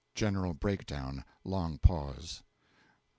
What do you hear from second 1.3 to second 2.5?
long pause.)